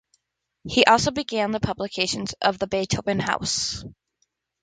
[0.67, 3.85] He also began the publications of the Beethoven House.